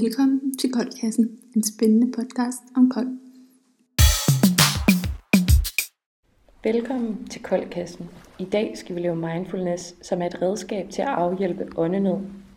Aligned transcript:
Velkommen 0.00 0.56
til 0.58 0.72
Koldkassen, 0.72 1.38
en 1.56 1.62
spændende 1.64 2.12
podcast 2.12 2.62
om 2.76 2.90
kold. 2.90 3.08
Velkommen 6.64 7.26
til 7.30 7.42
Koldkassen. 7.42 8.10
I 8.38 8.44
dag 8.44 8.78
skal 8.78 8.94
vi 8.94 9.00
lave 9.00 9.16
mindfulness, 9.16 9.94
som 10.02 10.22
er 10.22 10.26
et 10.26 10.42
redskab 10.42 10.90
til 10.90 11.02
at 11.02 11.08
afhjælpe 11.08 11.68
åndenød 11.76 12.16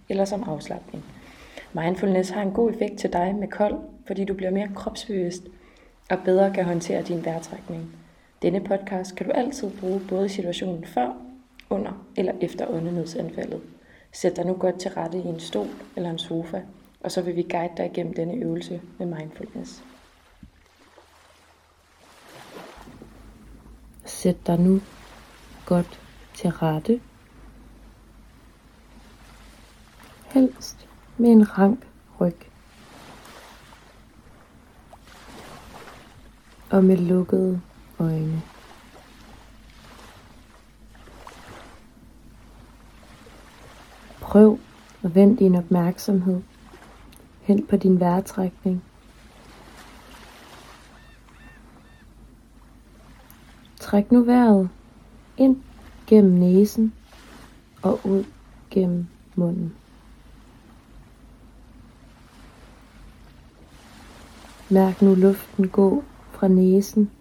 eller 0.09 0.25
som 0.25 0.43
afslappning. 0.43 1.04
Mindfulness 1.73 2.29
har 2.29 2.41
en 2.41 2.51
god 2.51 2.71
effekt 2.71 3.00
til 3.00 3.13
dig 3.13 3.36
med 3.36 3.47
kold, 3.47 3.75
fordi 4.07 4.25
du 4.25 4.33
bliver 4.33 4.51
mere 4.51 4.69
kropsbevidst 4.75 5.43
og 6.09 6.17
bedre 6.25 6.54
kan 6.54 6.65
håndtere 6.65 7.04
din 7.04 7.25
vejrtrækning. 7.25 7.95
Denne 8.41 8.59
podcast 8.59 9.15
kan 9.15 9.25
du 9.25 9.31
altid 9.31 9.69
bruge 9.79 10.01
både 10.09 10.25
i 10.25 10.29
situationen 10.29 10.85
før, 10.85 11.21
under 11.69 12.05
eller 12.15 12.33
efter 12.41 12.67
åndenødsanfaldet. 12.67 13.61
Sæt 14.13 14.35
dig 14.35 14.46
nu 14.46 14.54
godt 14.54 14.79
til 14.79 14.91
rette 14.91 15.18
i 15.18 15.27
en 15.27 15.39
stol 15.39 15.68
eller 15.96 16.10
en 16.10 16.19
sofa, 16.19 16.61
og 17.00 17.11
så 17.11 17.21
vil 17.21 17.36
vi 17.36 17.42
guide 17.42 17.74
dig 17.78 17.86
igennem 17.86 18.14
denne 18.14 18.33
øvelse 18.33 18.82
med 18.97 19.05
mindfulness. 19.05 19.83
Sæt 24.05 24.47
dig 24.47 24.60
nu 24.60 24.82
godt 25.65 26.02
til 26.33 26.50
rette. 26.50 27.02
Helst 30.28 30.88
med 31.18 31.29
en 31.29 31.57
rank 31.57 31.88
ryg. 32.22 32.36
Og 36.69 36.83
med 36.83 36.97
lukkede 36.97 37.61
øjne. 38.00 38.41
Prøv 44.22 44.59
at 45.03 45.16
vende 45.16 45.38
din 45.38 45.55
opmærksomhed 45.55 46.41
hen 47.47 47.65
på 47.65 47.77
din 47.77 47.99
vejrtrækning. 47.99 48.83
Træk 53.79 54.11
nu 54.11 54.23
vejret 54.23 54.69
ind 55.37 55.57
gennem 56.07 56.31
næsen 56.31 56.93
og 57.81 57.99
ud 58.03 58.23
gennem 58.69 59.07
munden. 59.35 59.75
Mærk 64.69 65.01
nu 65.01 65.15
luften 65.15 65.67
gå 65.67 66.03
fra 66.31 66.47
næsen 66.47 67.11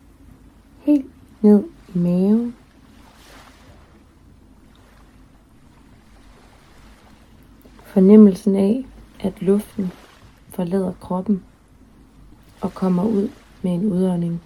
helt 0.79 1.11
ned 1.43 1.65
i 1.95 1.99
maven. 1.99 2.57
Fornemmelsen 7.85 8.57
af, 8.57 8.87
at 9.21 9.43
luften 9.43 9.93
forlader 10.57 10.93
kroppen 11.01 11.45
og 12.61 12.75
kommer 12.75 13.05
ud 13.05 13.29
med 13.63 13.75
en 13.75 13.93
udånding. 13.93 14.43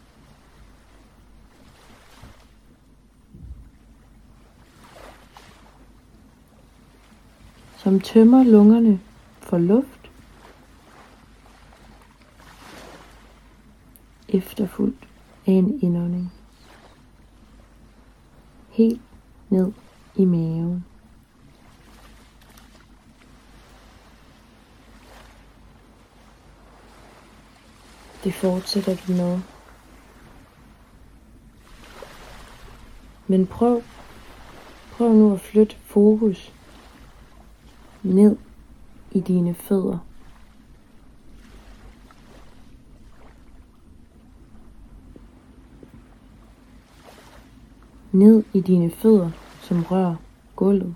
Som 7.77 8.01
tømmer 8.01 8.43
lungerne 8.43 9.01
for 9.41 9.59
luft, 9.59 10.11
efterfulgt 14.29 15.09
af 15.47 15.53
en 15.53 15.79
indånding. 15.83 16.33
Helt 18.69 19.01
ned 19.49 19.73
i 20.17 20.25
maven. 20.25 20.85
Det 28.25 28.35
fortsætter 28.35 28.97
du 29.07 29.13
med. 29.13 29.41
Men 33.27 33.47
prøv, 33.47 33.83
prøv 34.93 35.13
nu 35.13 35.33
at 35.35 35.41
flytte 35.41 35.77
fokus 35.77 36.53
ned 38.03 38.37
i 39.13 39.21
dine 39.21 39.55
fødder. 39.55 39.99
Ned 48.13 48.45
i 48.53 48.61
dine 48.61 48.91
fødder, 48.91 49.31
som 49.61 49.83
rører 49.83 50.17
gulvet. 50.57 50.95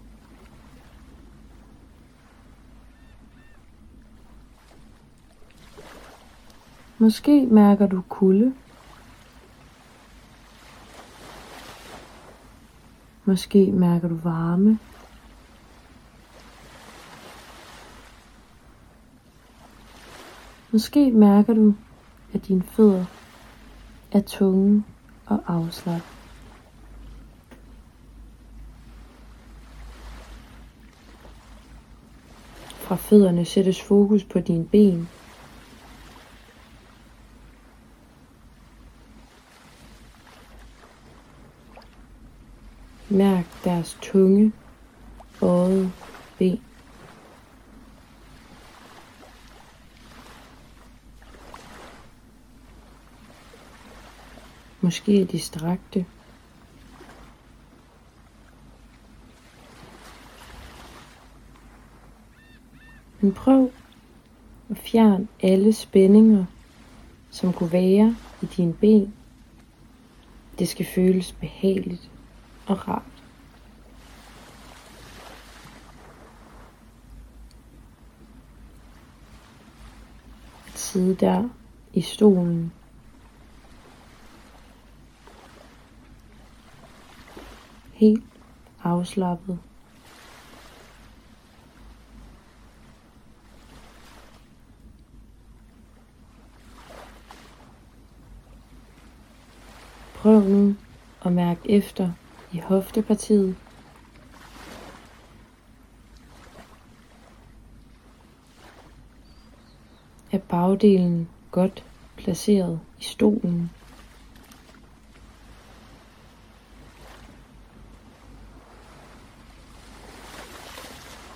Måske 6.99 7.47
mærker 7.47 7.87
du 7.87 8.03
kulde. 8.09 8.55
Måske 13.25 13.73
mærker 13.73 14.09
du 14.09 14.15
varme. 14.15 14.79
Måske 20.71 21.11
mærker 21.11 21.55
du, 21.55 21.75
at 22.33 22.47
dine 22.49 22.63
fødder 22.63 23.05
er 24.13 24.21
tunge 24.21 24.85
og 25.27 25.43
afslappet. 25.47 26.09
Fra 32.69 32.97
fødderne 32.97 33.45
sættes 33.45 33.83
fokus 33.83 34.25
på 34.25 34.41
dine 34.41 34.65
ben 34.65 35.09
Mærk 43.15 43.65
deres 43.65 43.99
tunge, 44.03 44.53
bøjede 45.41 45.93
ben. 46.39 46.61
Måske 54.81 55.23
er 55.23 55.27
de 55.27 55.39
strakte. 55.39 56.07
Men 63.21 63.33
prøv 63.33 63.71
at 64.71 64.79
fjerne 64.79 65.29
alle 65.43 65.73
spændinger, 65.73 66.45
som 67.31 67.53
kunne 67.53 67.73
være 67.73 68.17
i 68.43 68.47
dine 68.47 68.73
ben. 68.73 69.15
Det 70.59 70.69
skal 70.69 70.87
føles 70.87 71.33
behageligt 71.33 72.11
og 72.67 72.89
rart. 72.89 73.03
At 80.67 80.79
sidde 80.79 81.15
der 81.15 81.49
i 81.93 82.01
stolen. 82.01 82.73
Helt 87.93 88.25
afslappet. 88.83 89.59
Prøv 100.15 100.41
nu 100.41 100.75
at 101.25 101.33
mærke 101.33 101.71
efter 101.71 102.13
i 102.55 102.59
hoftepartiet. 102.59 103.57
Er 110.33 110.39
bagdelen 110.39 111.29
godt 111.51 111.85
placeret 112.17 112.81
i 113.01 113.03
stolen? 113.03 113.71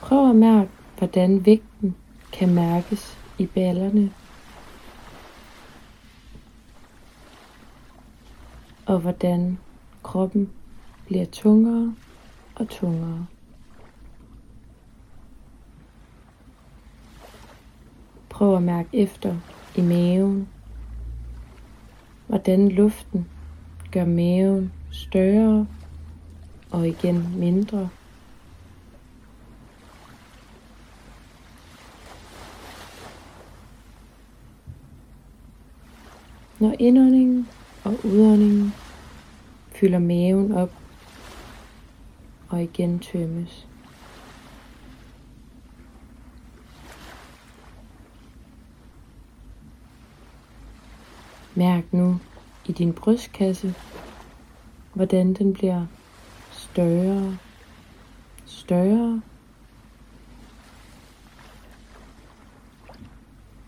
Prøv 0.01 0.31
at 0.31 0.37
mærke, 0.37 0.71
hvordan 0.99 1.47
vægten 1.47 1.97
kan 2.33 2.55
mærkes 2.55 3.19
i 3.39 3.47
ballerne. 3.47 4.13
Og 8.87 8.99
hvordan 8.99 9.59
kroppen 10.03 10.51
bliver 11.09 11.27
tungere 11.27 11.95
og 12.55 12.69
tungere. 12.69 13.27
Prøv 18.29 18.57
at 18.57 18.63
mærke 18.63 18.89
efter 18.93 19.37
i 19.77 19.81
maven, 19.81 20.49
hvordan 22.27 22.69
luften 22.69 23.29
gør 23.93 24.05
maven 24.05 24.73
større 24.91 25.67
og 26.71 26.89
igen 26.89 27.39
mindre. 27.39 27.89
Når 36.59 36.75
indåndingen 36.79 37.49
og 37.85 37.95
udåndingen 38.05 38.73
fylder 39.73 39.99
maven 39.99 40.53
op 40.53 40.71
og 42.49 42.63
igen 42.63 42.99
tømmes. 42.99 43.67
Mærk 51.55 51.93
nu 51.93 52.21
i 52.67 52.73
din 52.73 52.93
brystkasse, 52.93 53.75
hvordan 54.95 55.35
den 55.35 55.55
bliver 55.55 55.87
større, 56.51 57.39
større. 58.47 59.23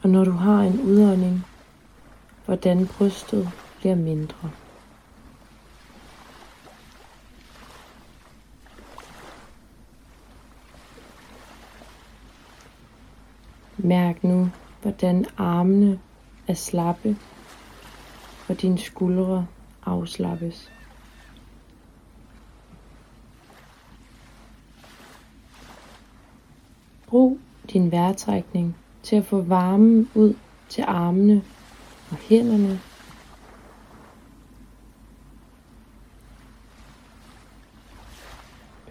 Og 0.02 0.10
når 0.10 0.24
du 0.24 0.30
har 0.30 0.60
en 0.60 0.80
udånding, 0.80 1.46
hvordan 2.44 2.86
brystet 2.86 3.50
bliver 3.78 3.94
mindre. 3.94 4.50
Mærk 13.84 14.24
nu, 14.24 14.50
hvordan 14.82 15.26
armene 15.36 16.00
er 16.48 16.54
slappe, 16.54 17.16
og 18.48 18.60
dine 18.60 18.78
skuldre 18.78 19.46
afslappes. 19.86 20.72
Brug 27.06 27.38
din 27.72 27.92
vejrtrækning 27.92 28.76
til 29.02 29.16
at 29.16 29.24
få 29.24 29.40
varmen 29.40 30.10
ud 30.14 30.34
til 30.68 30.84
armene 30.88 31.42
og 32.10 32.16
hænderne. 32.16 32.80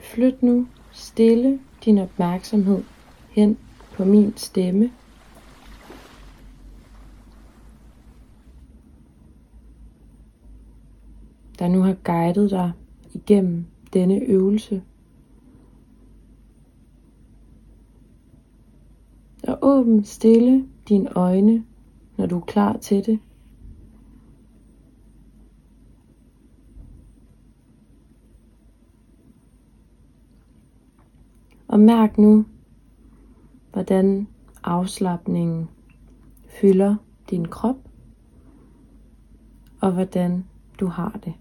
Flyt 0.01 0.43
nu 0.43 0.67
stille 0.91 1.59
din 1.85 1.97
opmærksomhed 1.97 2.83
hen 3.29 3.57
på 3.99 4.05
min 4.05 4.37
stemme. 4.37 4.91
Der 11.59 11.67
nu 11.67 11.81
har 11.81 11.93
guidet 11.93 12.51
dig 12.51 12.71
igennem 13.13 13.65
denne 13.93 14.19
øvelse. 14.19 14.83
Og 19.43 19.57
åbn 19.61 20.03
stille 20.03 20.67
dine 20.89 21.17
øjne, 21.17 21.65
når 22.17 22.25
du 22.25 22.37
er 22.37 22.45
klar 22.45 22.77
til 22.77 23.05
det. 23.05 23.19
Og 31.67 31.79
mærk 31.79 32.17
nu, 32.17 32.45
hvordan 33.73 34.27
afslappningen 34.63 35.69
fylder 36.47 36.95
din 37.29 37.47
krop, 37.47 37.75
og 39.81 39.91
hvordan 39.91 40.45
du 40.79 40.87
har 40.87 41.19
det. 41.23 41.33